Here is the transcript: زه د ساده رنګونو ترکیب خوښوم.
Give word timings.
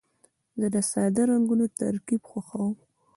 زه 0.59 0.67
د 0.75 0.77
ساده 0.91 1.23
رنګونو 1.31 1.65
ترکیب 1.79 2.21
خوښوم. 2.29 2.73